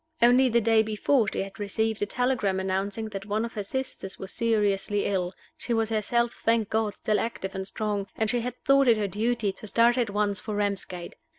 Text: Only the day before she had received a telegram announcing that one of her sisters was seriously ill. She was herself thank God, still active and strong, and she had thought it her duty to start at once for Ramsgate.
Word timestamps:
Only 0.19 0.49
the 0.49 0.61
day 0.61 0.81
before 0.81 1.27
she 1.31 1.43
had 1.43 1.59
received 1.59 2.01
a 2.01 2.07
telegram 2.07 2.59
announcing 2.59 3.09
that 3.09 3.27
one 3.27 3.45
of 3.45 3.53
her 3.53 3.61
sisters 3.61 4.17
was 4.17 4.31
seriously 4.33 5.05
ill. 5.05 5.31
She 5.59 5.75
was 5.75 5.89
herself 5.89 6.33
thank 6.43 6.71
God, 6.71 6.95
still 6.95 7.19
active 7.19 7.53
and 7.53 7.67
strong, 7.67 8.07
and 8.17 8.27
she 8.27 8.39
had 8.41 8.55
thought 8.65 8.87
it 8.87 8.97
her 8.97 9.07
duty 9.07 9.51
to 9.53 9.67
start 9.67 9.99
at 9.99 10.09
once 10.09 10.39
for 10.39 10.55
Ramsgate. 10.55 11.17